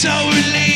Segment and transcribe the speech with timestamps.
[0.00, 0.67] So relieving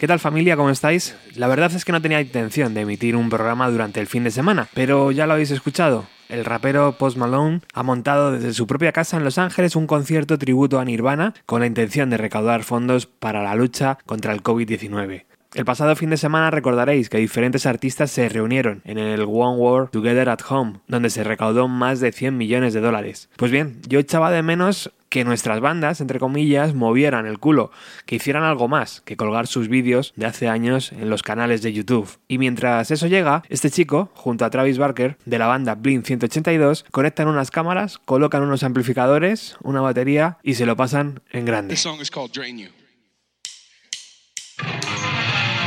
[0.00, 0.56] ¿Qué tal familia?
[0.56, 1.14] ¿Cómo estáis?
[1.34, 4.30] La verdad es que no tenía intención de emitir un programa durante el fin de
[4.30, 6.06] semana, pero ya lo habéis escuchado.
[6.28, 10.38] El rapero Post Malone ha montado desde su propia casa en Los Ángeles un concierto
[10.38, 15.24] tributo a Nirvana con la intención de recaudar fondos para la lucha contra el COVID-19.
[15.54, 19.90] El pasado fin de semana recordaréis que diferentes artistas se reunieron en el One World
[19.90, 23.28] Together at Home, donde se recaudó más de 100 millones de dólares.
[23.36, 27.70] Pues bien, yo echaba de menos que nuestras bandas, entre comillas, movieran el culo,
[28.04, 31.72] que hicieran algo más que colgar sus vídeos de hace años en los canales de
[31.72, 32.08] YouTube.
[32.26, 36.84] Y mientras eso llega, este chico, junto a Travis Barker, de la banda Blink 182,
[36.90, 41.76] conectan unas cámaras, colocan unos amplificadores, una batería y se lo pasan en grande.
[41.76, 42.00] Song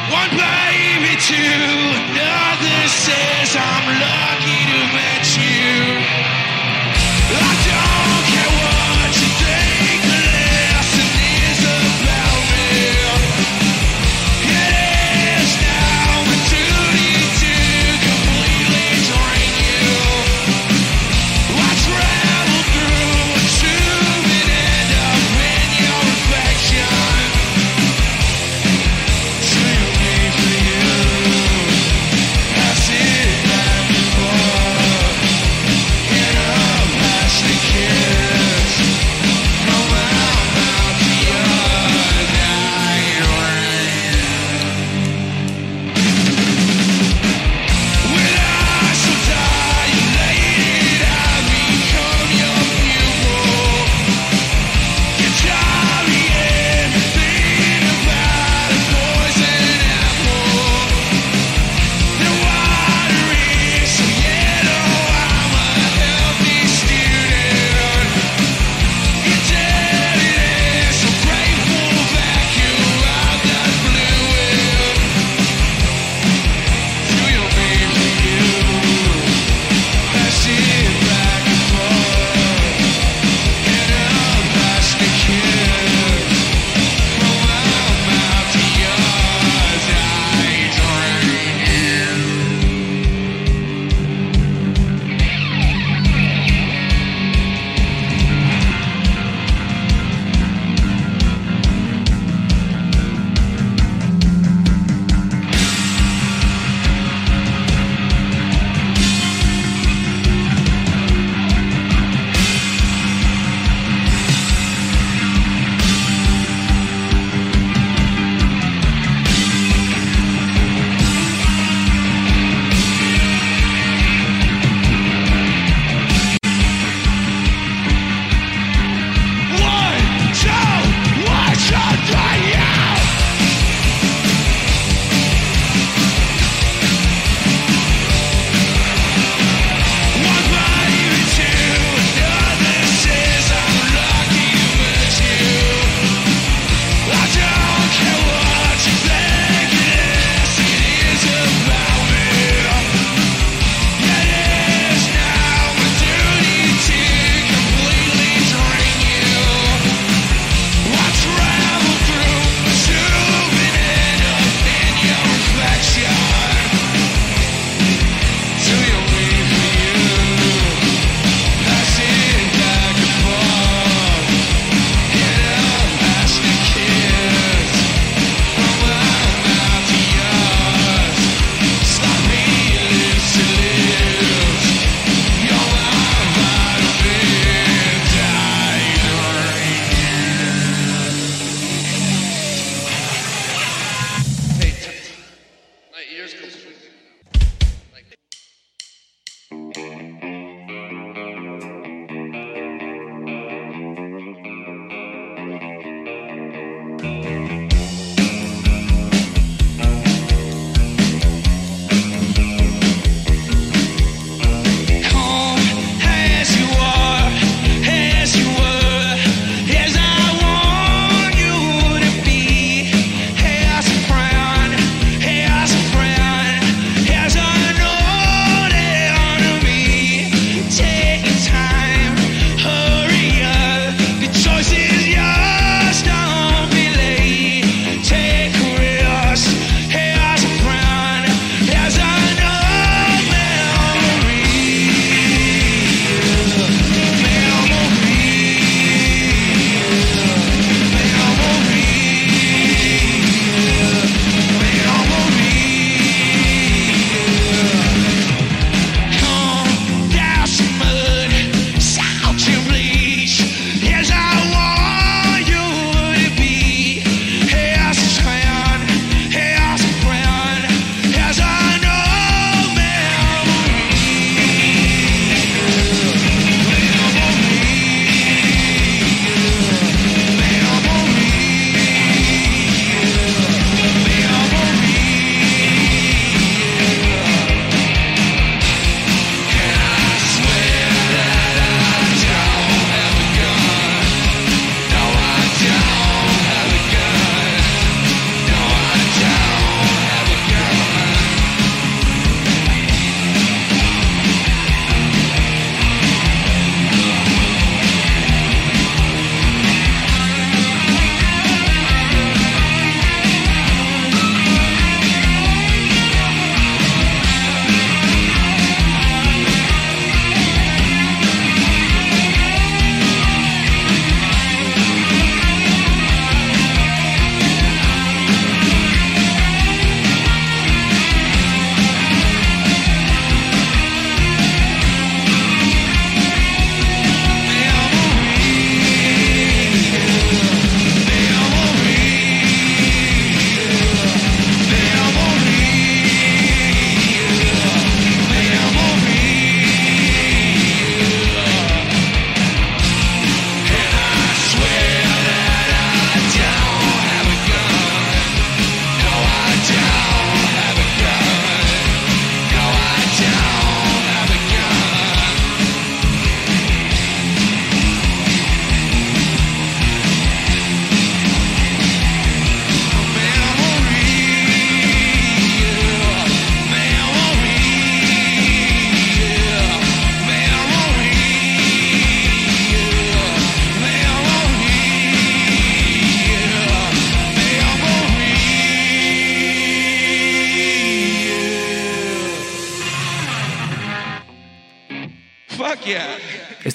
[0.09, 1.44] One baby to
[2.00, 6.00] another says I'm lucky to meet you.
[7.36, 7.67] I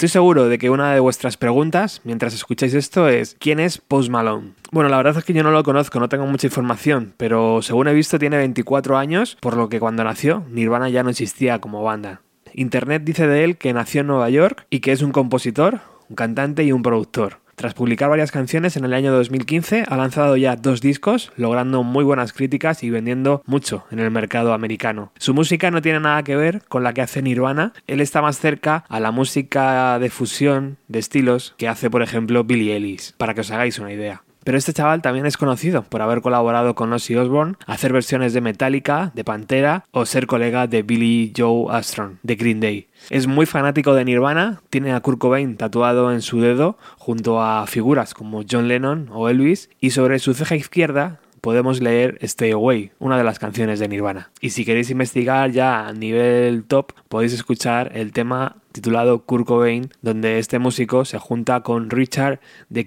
[0.03, 4.11] Estoy seguro de que una de vuestras preguntas, mientras escucháis esto, es ¿quién es Post
[4.11, 4.55] Malone?
[4.73, 7.87] Bueno, la verdad es que yo no lo conozco, no tengo mucha información, pero según
[7.87, 11.85] he visto tiene 24 años, por lo que cuando nació, Nirvana ya no existía como
[11.85, 12.21] banda.
[12.53, 15.79] Internet dice de él que nació en Nueva York y que es un compositor,
[16.09, 17.42] un cantante y un productor.
[17.55, 22.05] Tras publicar varias canciones en el año 2015, ha lanzado ya dos discos, logrando muy
[22.05, 25.13] buenas críticas y vendiendo mucho en el mercado americano.
[25.19, 28.39] Su música no tiene nada que ver con la que hace Nirvana, él está más
[28.39, 33.35] cerca a la música de fusión de estilos que hace, por ejemplo, Billie Ellis, para
[33.35, 34.23] que os hagáis una idea.
[34.45, 38.41] Pero este chaval también es conocido por haber colaborado con Ozzy Osbourne, hacer versiones de
[38.41, 42.89] Metallica, de Pantera o ser colega de Billy Joe Armstrong de Green Day.
[43.11, 47.67] Es muy fanático de Nirvana, tiene a Kurt Cobain tatuado en su dedo junto a
[47.67, 52.93] figuras como John Lennon o Elvis y sobre su ceja izquierda podemos leer Stay Away,
[53.01, 54.31] una de las canciones de Nirvana.
[54.41, 59.91] Y si queréis investigar ya a nivel top, podéis escuchar el tema titulado Kurt Cobain,
[60.01, 62.87] donde este músico se junta con Richard de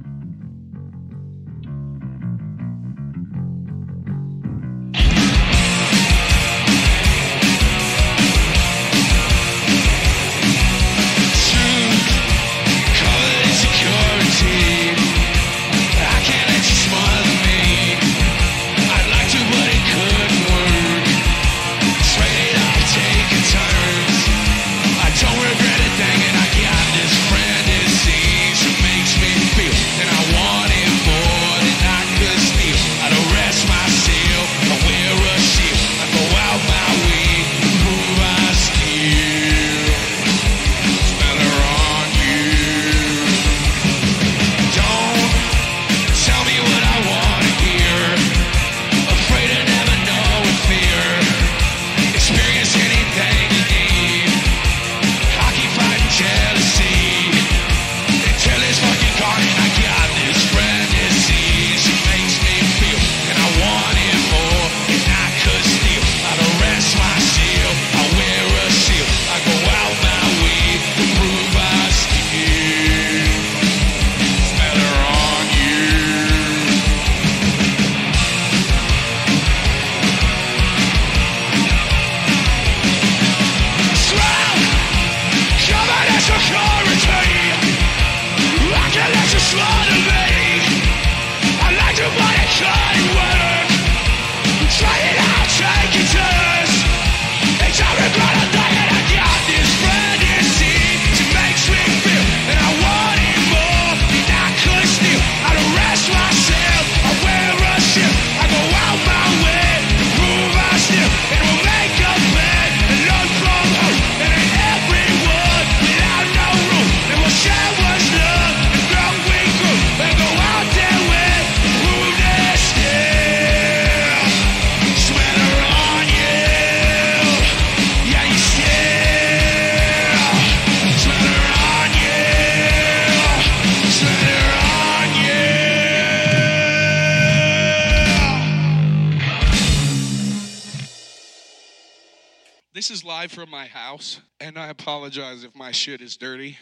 [143.51, 146.57] Kid I apologize if my shit is dirty.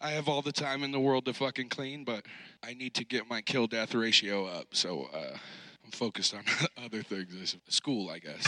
[0.00, 2.26] I have all the time in the world to fucking clean, but
[2.64, 4.66] I need to get my kill death ratio up.
[4.72, 5.36] So uh,
[5.84, 6.42] I'm focused on
[6.84, 7.56] other things.
[7.68, 8.42] School, I guess.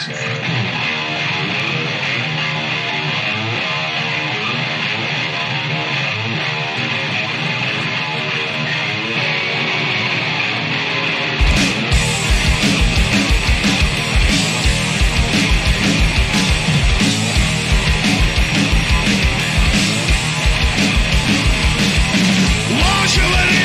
[23.17, 23.64] Won't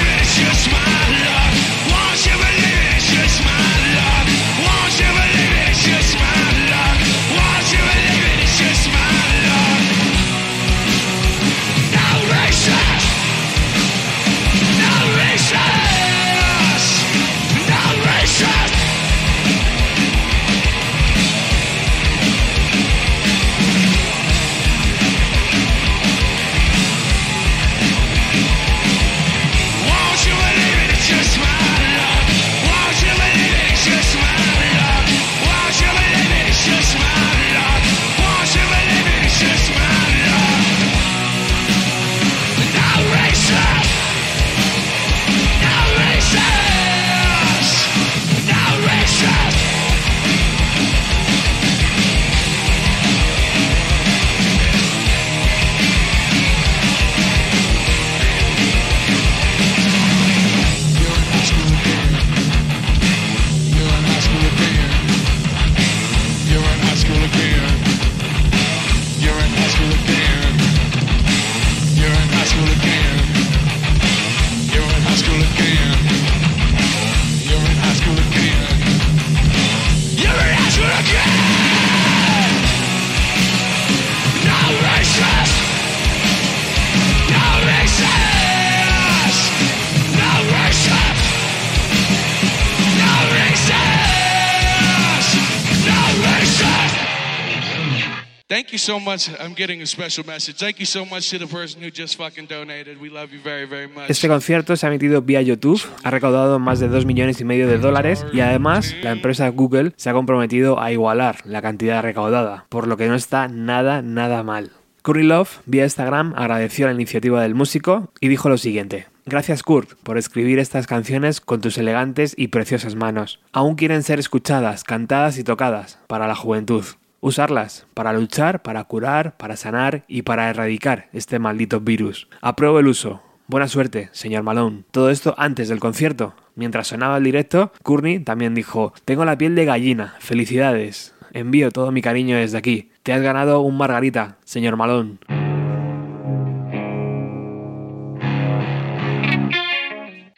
[99.09, 100.57] I'm getting a special message.
[100.57, 103.01] Thank you so much to the person who just fucking donated.
[103.01, 104.09] We love you very, very much.
[104.09, 107.67] Este concierto se ha emitido vía YouTube, ha recaudado más de 2 millones y medio
[107.67, 112.65] de dólares y además la empresa Google se ha comprometido a igualar la cantidad recaudada,
[112.69, 114.71] por lo que no está nada, nada mal.
[115.01, 119.07] Curry Love, vía Instagram, agradeció la iniciativa del músico y dijo lo siguiente.
[119.25, 123.39] Gracias Kurt por escribir estas canciones con tus elegantes y preciosas manos.
[123.53, 126.83] Aún quieren ser escuchadas, cantadas y tocadas para la juventud.
[127.21, 132.27] Usarlas para luchar, para curar, para sanar y para erradicar este maldito virus.
[132.41, 133.21] Apruebo el uso.
[133.47, 134.83] Buena suerte, señor Malone.
[134.91, 136.35] Todo esto antes del concierto.
[136.55, 141.15] Mientras sonaba el directo, Courtney también dijo, tengo la piel de gallina, felicidades.
[141.33, 142.91] Envío todo mi cariño desde aquí.
[143.03, 145.17] Te has ganado un margarita, señor Malone.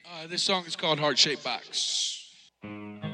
[0.05, 3.10] Uh, this song is called Heart Box.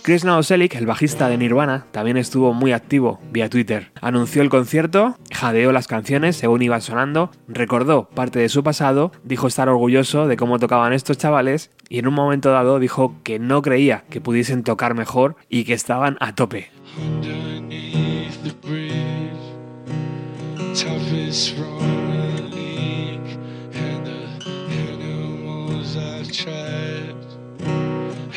[0.00, 3.92] Chris Novoselic, el bajista de Nirvana, también estuvo muy activo vía Twitter.
[4.00, 9.48] Anunció el concierto, jadeó las canciones según iban sonando, recordó parte de su pasado, dijo
[9.48, 13.60] estar orgulloso de cómo tocaban estos chavales y en un momento dado dijo que no
[13.60, 16.70] creía que pudiesen tocar mejor y que estaban a tope.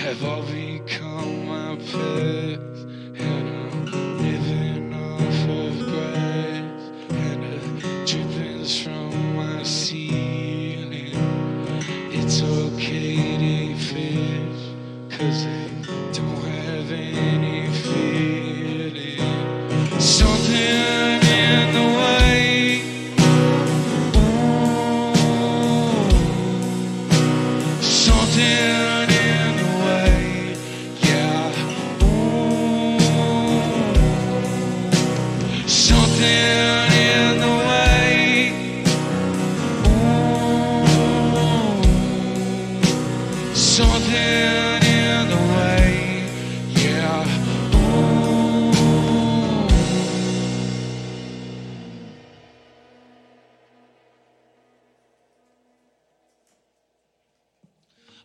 [0.05, 0.64] Have all
[1.97, 2.74] my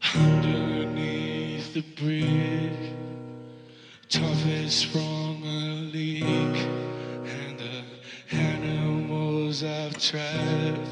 [0.03, 2.93] Underneath the bridge,
[4.09, 7.85] toughest from a leak, and the
[8.35, 10.89] animals I've trapped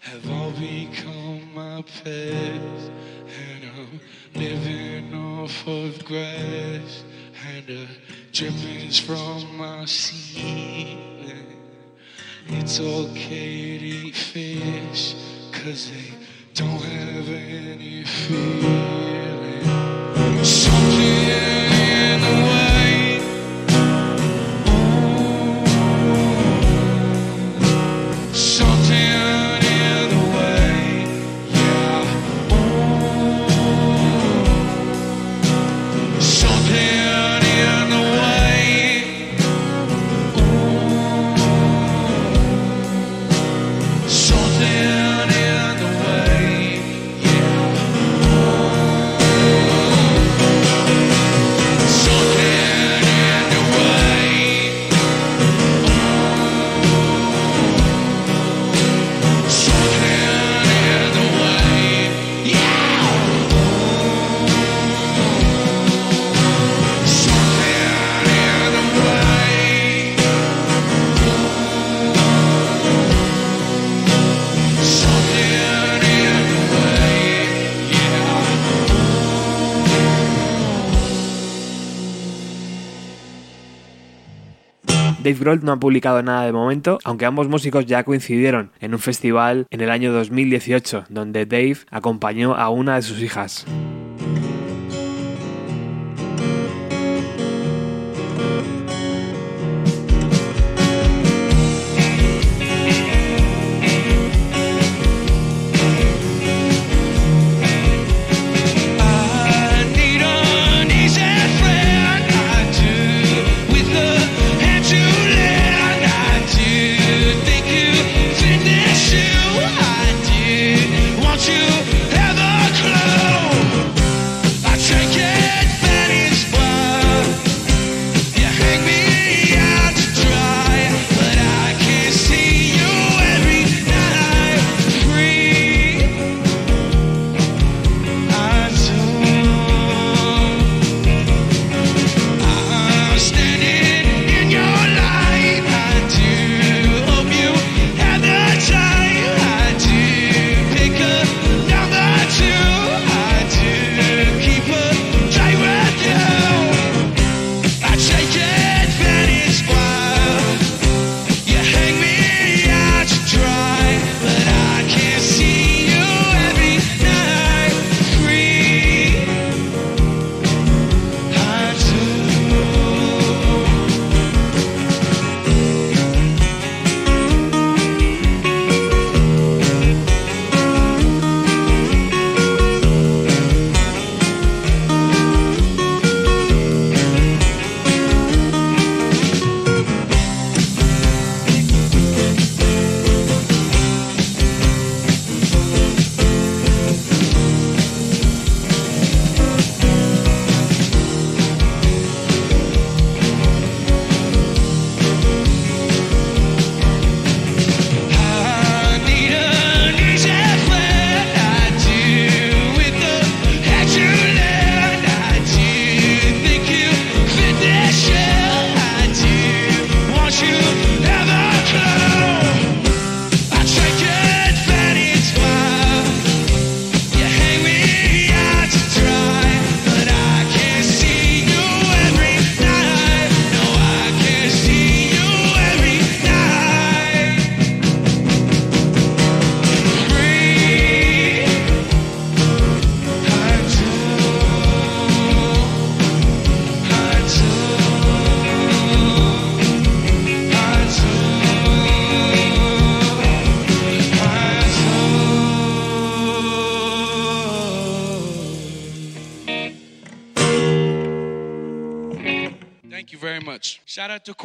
[0.00, 2.90] have all become my pets,
[3.26, 4.00] and I'm
[4.34, 7.04] living off of grass
[7.48, 7.86] and the
[8.32, 11.58] drippings from my ceiling.
[12.48, 15.14] It's okay to eat fish,
[15.52, 16.19] cause they
[16.60, 18.99] don't have any feeling.
[85.40, 89.00] Dave Grohl no ha publicado nada de momento, aunque ambos músicos ya coincidieron en un
[89.00, 93.64] festival en el año 2018, donde Dave acompañó a una de sus hijas.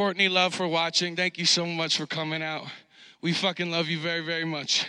[0.05, 1.15] Courtney Love for watching.
[1.15, 2.67] Thank you so much for coming out.
[3.23, 4.85] We fucking love you very, very much.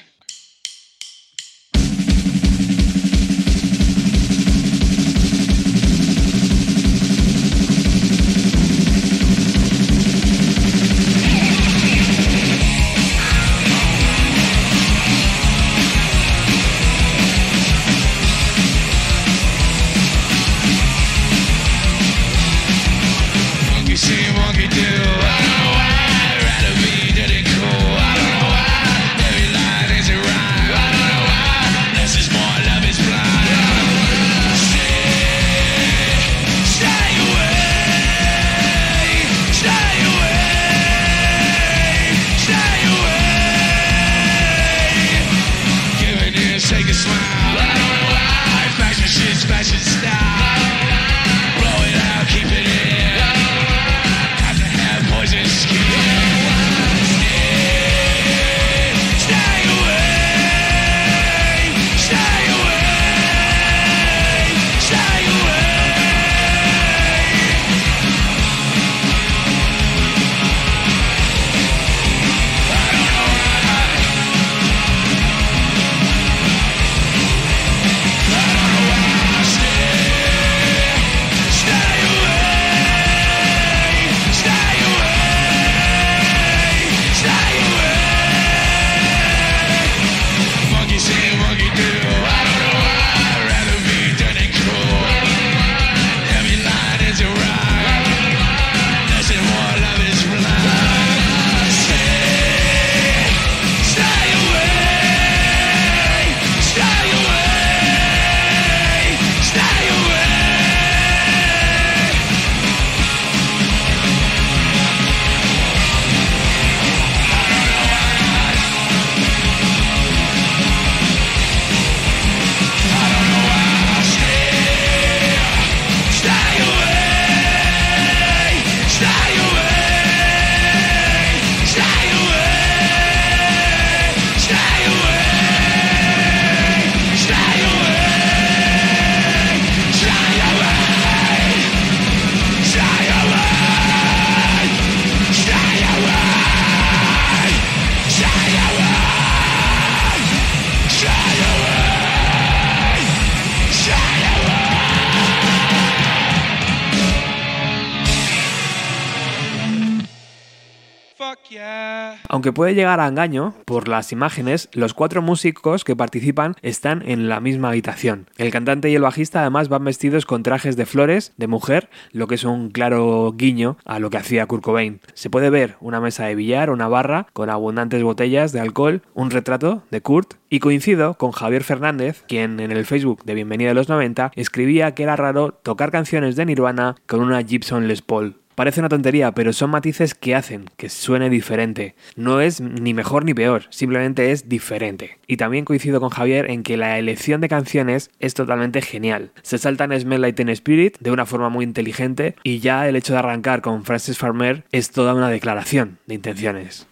[162.47, 167.29] Aunque puede llegar a engaño, por las imágenes, los cuatro músicos que participan están en
[167.29, 168.29] la misma habitación.
[168.37, 172.29] El cantante y el bajista además van vestidos con trajes de flores de mujer, lo
[172.29, 175.01] que es un claro guiño a lo que hacía Kurt Cobain.
[175.15, 179.33] Se puede ver una mesa de billar, una barra con abundantes botellas de alcohol, un
[179.33, 183.75] retrato de Kurt y coincido con Javier Fernández, quien en el Facebook de Bienvenida a
[183.75, 188.37] los 90 escribía que era raro tocar canciones de Nirvana con una Gibson Les Paul.
[188.57, 191.95] Parece una tontería, pero son matices que hacen que suene diferente.
[192.17, 195.19] No es ni mejor ni peor, simplemente es diferente.
[195.27, 199.31] Y también coincido con Javier en que la elección de canciones es totalmente genial.
[199.43, 203.13] Se saltan Smell Like Teen Spirit de una forma muy inteligente y ya el hecho
[203.13, 206.87] de arrancar con Francis Farmer es toda una declaración de intenciones.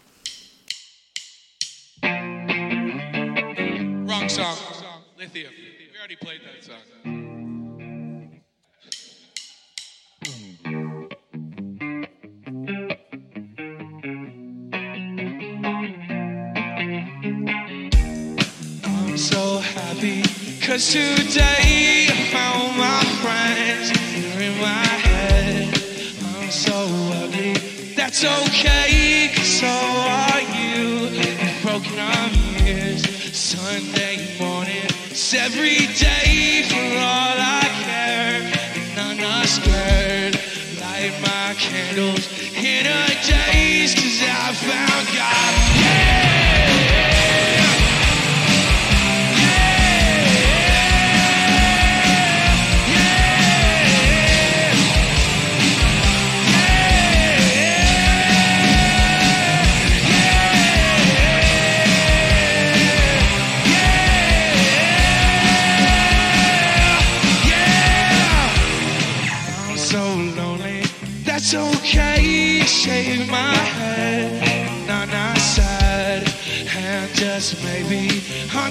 [4.05, 4.74] Wrong song.
[19.25, 20.21] So happy.
[20.61, 25.67] Cause today I found my friends They're in my head.
[26.37, 26.77] I'm so
[27.23, 27.53] ugly
[27.95, 31.09] That's okay cause so are you.
[31.09, 31.97] With broken
[32.65, 33.01] years
[33.35, 34.85] Sunday morning.
[35.09, 38.41] It's every day for all I care.
[38.77, 40.35] And I'm not scared.
[40.79, 45.74] Light my candles in a daze Cause I found God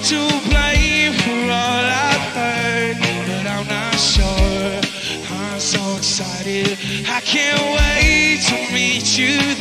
[0.04, 4.80] to blame for all I've heard, but I'm not sure.
[5.30, 6.76] I'm so excited.
[7.08, 9.53] I can't wait to meet you.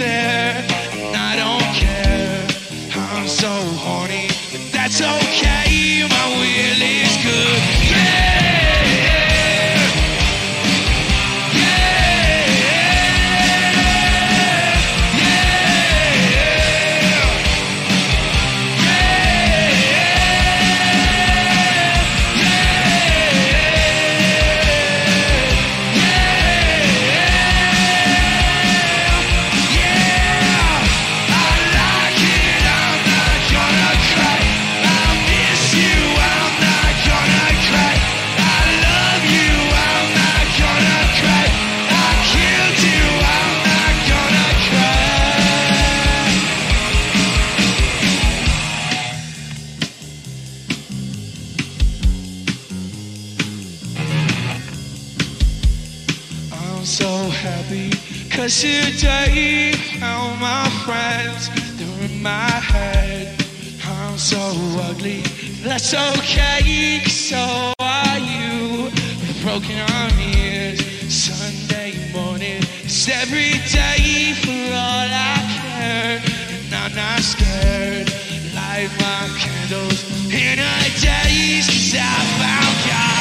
[58.44, 59.72] Today
[60.02, 61.48] found my friends.
[61.78, 63.42] They're in my head.
[63.86, 64.38] I'm so
[64.84, 65.22] ugly.
[65.64, 68.84] That's okay, so are you.
[68.84, 70.84] With broken arm ears.
[71.10, 72.62] Sunday morning.
[72.84, 76.22] It's every day for all I care.
[76.66, 78.12] And I'm not scared.
[78.54, 81.68] Light my candles in a daze.
[81.68, 83.13] Cause I found God.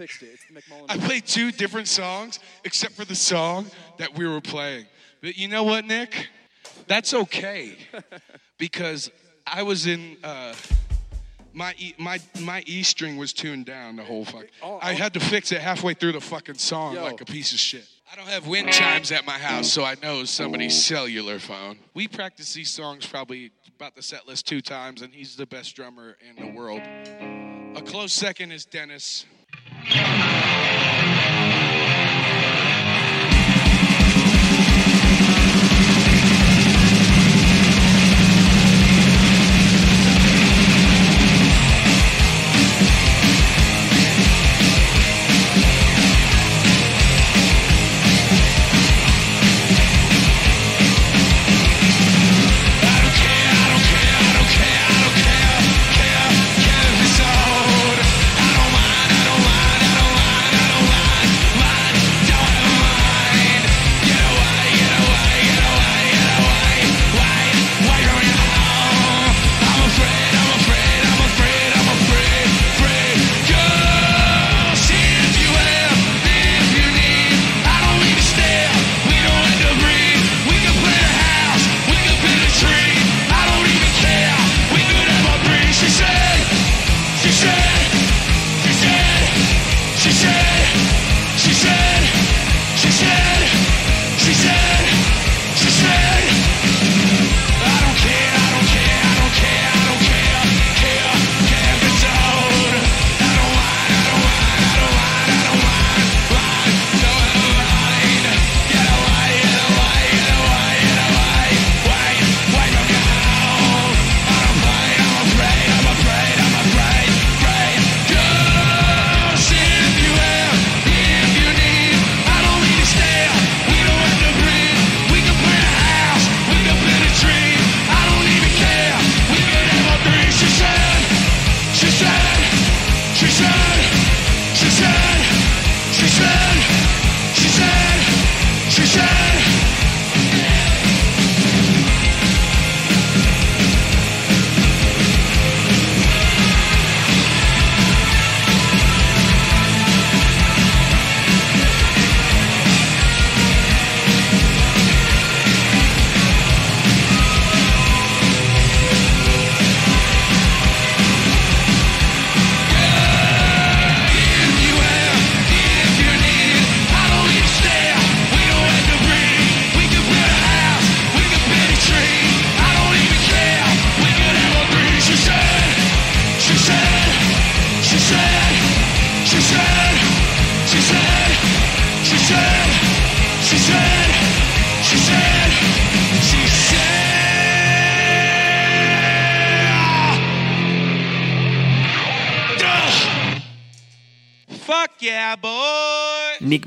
[0.00, 0.30] Fixed it.
[0.32, 0.86] It's the McMullen.
[0.88, 3.66] I played two different songs except for the song
[3.98, 4.86] that we were playing.
[5.20, 6.28] But you know what, Nick?
[6.86, 7.76] That's okay
[8.58, 9.10] because
[9.46, 10.54] I was in uh,
[11.52, 14.46] my e, my my E string was tuned down the whole fuck.
[14.62, 17.02] Oh, I had to fix it halfway through the fucking song Yo.
[17.02, 17.86] like a piece of shit.
[18.10, 21.78] I don't have wind chimes at my house, so I know somebody's cellular phone.
[21.92, 25.76] We practice these songs probably about the set list two times, and he's the best
[25.76, 26.80] drummer in the world.
[27.76, 29.26] A close second is Dennis.
[29.88, 30.69] Thank you.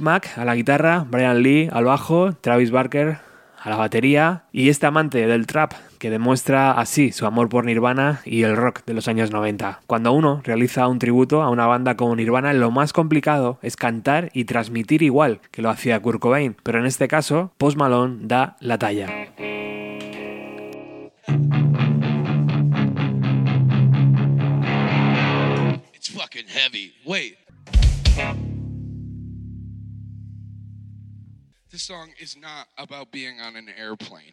[0.04, 3.18] Mack a la guitarra, Brian Lee al bajo, Travis Barker
[3.64, 8.20] a la batería y este amante del trap que demuestra así su amor por Nirvana
[8.26, 9.80] y el rock de los años 90.
[9.88, 14.30] Cuando uno realiza un tributo a una banda como Nirvana, lo más complicado es cantar
[14.34, 18.58] y transmitir igual que lo hacía Kurt Cobain, pero en este caso Post Malone da
[18.60, 19.08] la talla.
[31.84, 34.32] Song is not about being on an airplane.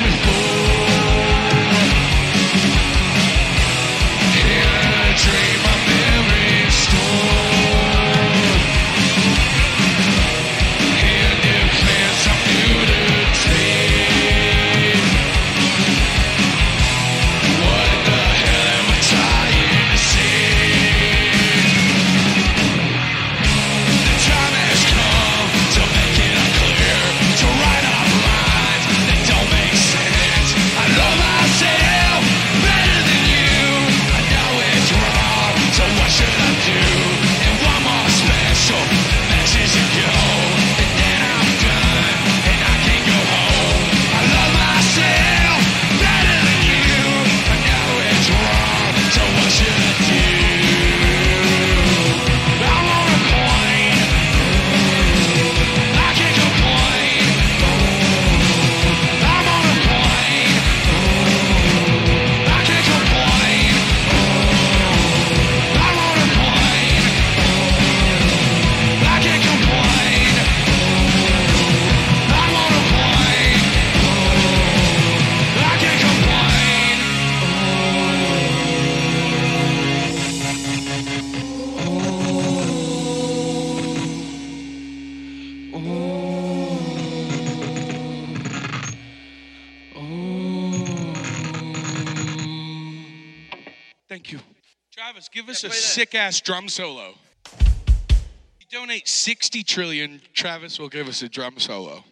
[0.00, 0.53] This
[95.94, 97.14] sick ass drum solo.
[98.58, 102.02] You donate 60 trillion, Travis will give us a drum solo.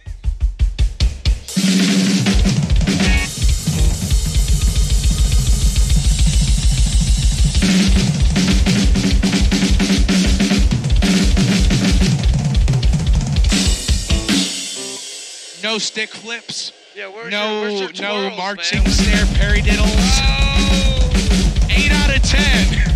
[15.60, 16.72] No stick flips.
[16.94, 18.92] Yeah, where's no, your, where's your no marching man?
[18.92, 20.20] snare paradiddles.
[20.22, 21.66] Oh!
[21.68, 22.91] Eight out of ten.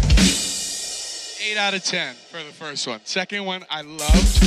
[1.57, 3.00] Eight out of ten for the first one.
[3.04, 4.42] Second one, I loved.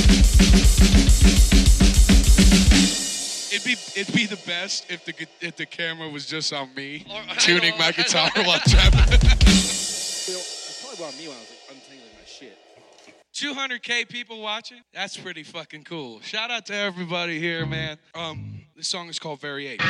[3.52, 7.04] It'd be it'd be the best if the if the camera was just on me
[7.10, 9.08] Or- tuning my guitar while traveling.
[9.42, 12.56] It's probably about me when I was like untangling my shit.
[13.34, 14.78] 200k people watching.
[14.94, 16.20] That's pretty fucking cool.
[16.20, 17.98] Shout out to everybody here, man.
[18.14, 19.80] Um, this song is called Very Ape.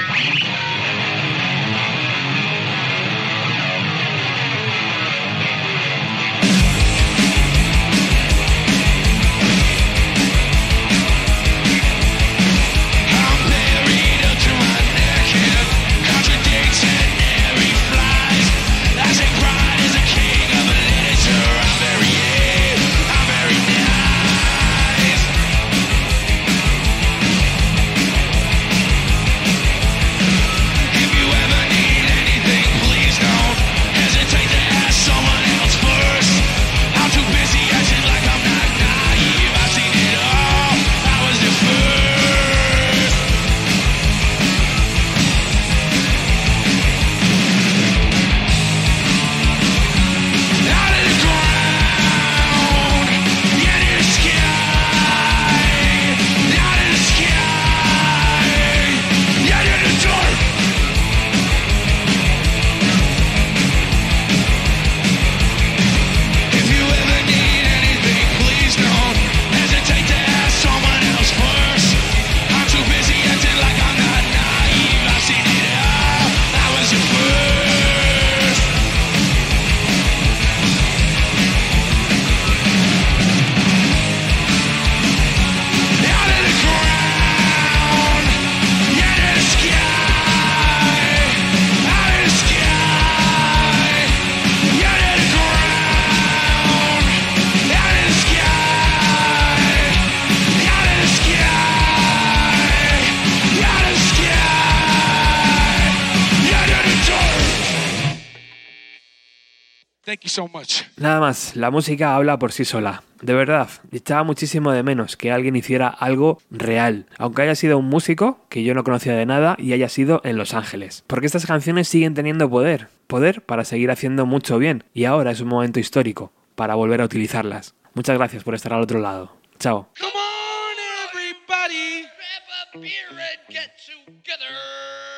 [110.97, 113.03] Nada más, la música habla por sí sola.
[113.21, 117.87] De verdad, echaba muchísimo de menos que alguien hiciera algo real, aunque haya sido un
[117.87, 121.05] músico que yo no conocía de nada y haya sido en Los Ángeles.
[121.07, 125.41] Porque estas canciones siguen teniendo poder, poder para seguir haciendo mucho bien, y ahora es
[125.41, 127.75] un momento histórico para volver a utilizarlas.
[127.95, 129.37] Muchas gracias por estar al otro lado.
[129.59, 129.89] Chao.
[129.99, 130.77] Come on,
[131.09, 132.03] everybody.
[132.03, 135.10] Grab a beer and get together.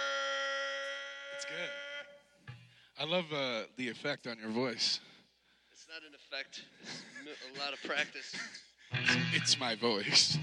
[3.02, 5.00] I love uh, the effect on your voice.
[5.72, 6.62] It's not an effect.
[7.26, 8.32] It's a lot of practice.
[9.34, 10.38] It's my voice.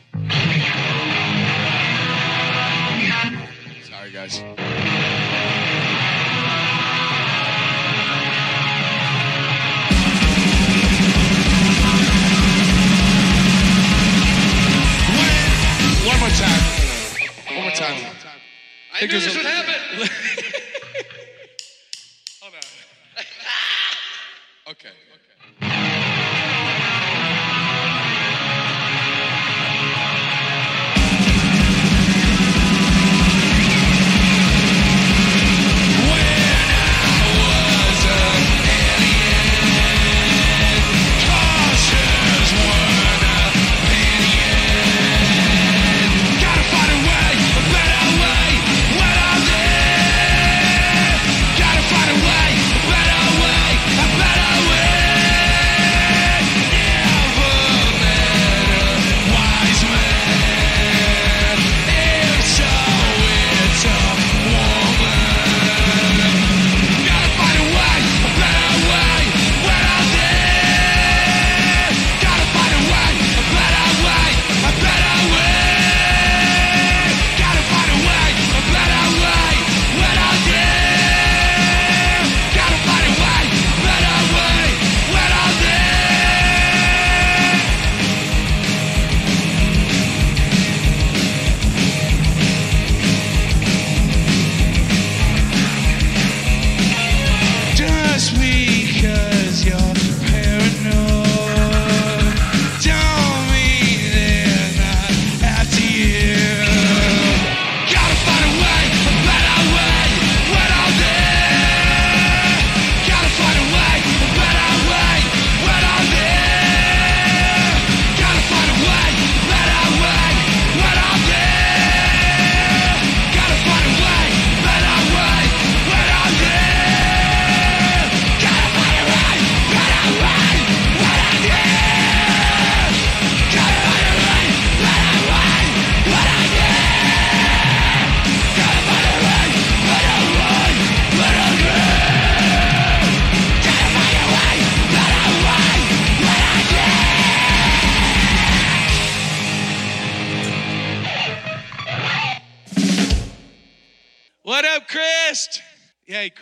[3.88, 4.42] Sorry, guys.
[16.06, 16.64] One more time.
[17.56, 18.04] One more time.
[18.94, 20.10] I think knew this would happen.
[22.42, 22.62] Hold on.
[24.70, 24.90] Okay.
[24.90, 25.39] Okay.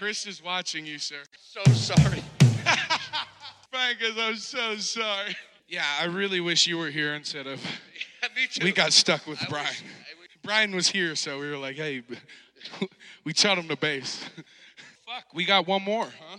[0.08, 1.18] Krist is watching you, sir.
[1.38, 2.24] So sorry.
[3.70, 5.36] Frances, I'm so sorry.
[5.68, 7.60] Yeah, I really wish you were here instead of.
[8.36, 8.64] Me too.
[8.64, 9.66] We got stuck with I Brian.
[9.68, 12.04] wish- wish- Brian was here, so we were like, hey,
[13.26, 14.24] we taught him the bass.
[15.06, 16.38] Fuck, we got one more, huh?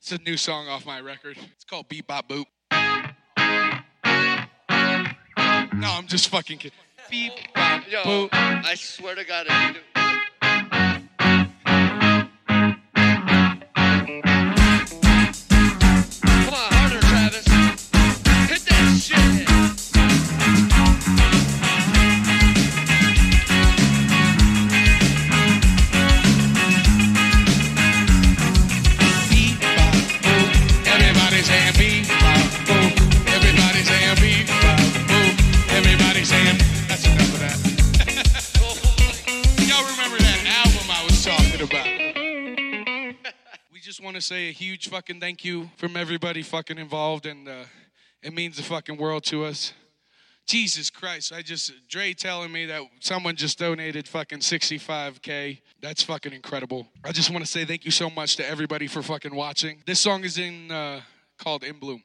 [0.00, 1.36] It's a new song off my record.
[1.54, 2.46] It's called Beat Bop Boop.
[5.80, 6.78] No, I'm just fucking kidding.
[7.10, 7.32] Beep
[7.88, 8.28] Yo, boop.
[8.32, 10.07] I swear to God, if you do.
[43.98, 47.64] Just want to say a huge fucking thank you from everybody fucking involved, and uh,
[48.22, 49.72] it means the fucking world to us.
[50.46, 55.58] Jesus Christ, I just, Dre telling me that someone just donated fucking 65K.
[55.82, 56.86] That's fucking incredible.
[57.02, 59.82] I just want to say thank you so much to everybody for fucking watching.
[59.84, 61.00] This song is in, uh,
[61.36, 62.04] called In Bloom.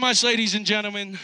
[0.00, 1.18] Much, ladies and gentlemen.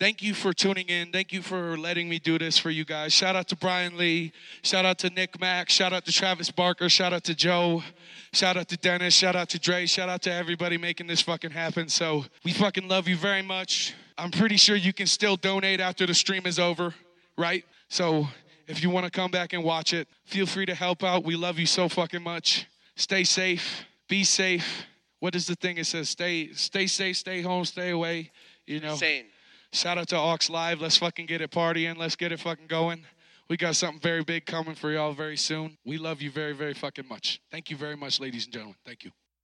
[0.00, 1.12] Thank you for tuning in.
[1.12, 3.12] Thank you for letting me do this for you guys.
[3.12, 4.32] Shout out to Brian Lee.
[4.62, 5.70] Shout out to Nick Mac.
[5.70, 6.88] Shout out to Travis Barker.
[6.88, 7.84] Shout out to Joe.
[8.32, 9.14] Shout out to Dennis.
[9.14, 9.86] Shout out to Dre.
[9.86, 11.88] Shout out to everybody making this fucking happen.
[11.88, 13.94] So we fucking love you very much.
[14.18, 16.96] I'm pretty sure you can still donate after the stream is over,
[17.38, 17.64] right?
[17.88, 18.26] So
[18.66, 21.22] if you want to come back and watch it, feel free to help out.
[21.22, 22.66] We love you so fucking much.
[22.96, 23.84] Stay safe.
[24.08, 24.84] Be safe.
[25.20, 26.08] What is the thing it says?
[26.08, 28.30] Stay stay safe, stay home, stay away.
[28.66, 28.96] You know.
[28.96, 29.26] Sane.
[29.72, 30.80] Shout out to Aux Live.
[30.80, 31.96] Let's fucking get it partying.
[31.96, 33.04] Let's get it fucking going.
[33.48, 35.76] We got something very big coming for y'all very soon.
[35.84, 37.40] We love you very, very fucking much.
[37.50, 38.76] Thank you very much, ladies and gentlemen.
[38.84, 39.12] Thank you.